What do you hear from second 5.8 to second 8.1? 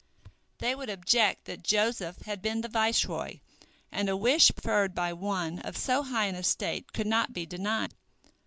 high an estate could not be denied.